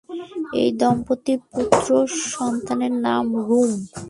[0.61, 1.87] এই দম্পতির পুত্র
[2.31, 3.71] সন্তানের নাম রূম।